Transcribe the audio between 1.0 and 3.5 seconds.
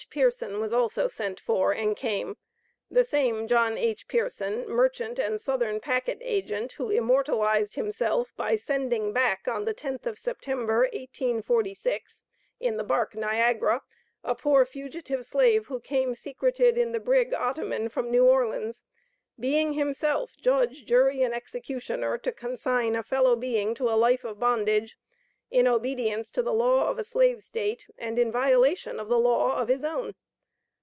sent for, and came the same